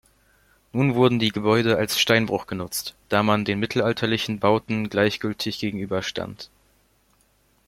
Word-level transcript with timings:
Nun 0.73 0.95
wurden 0.95 1.19
die 1.19 1.29
Gebäude 1.29 1.77
als 1.77 1.99
Steinbruch 1.99 2.47
genutzt, 2.47 2.95
da 3.09 3.21
man 3.21 3.45
den 3.45 3.59
mittelalterlichen 3.59 4.39
Bauten 4.39 4.89
gleichgültig 4.89 5.59
gegenüberstand. 5.59 6.49